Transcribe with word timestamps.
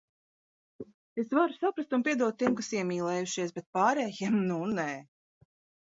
Es 1.23 1.35
varu 1.39 1.57
saprast 1.59 1.93
un 1.99 2.07
piedot 2.09 2.41
tiem, 2.41 2.57
kas 2.63 2.73
iemīlējušies, 2.81 3.57
bet 3.61 3.71
pārējiem- 3.79 4.43
nu, 4.53 4.63
nē. 4.77 4.91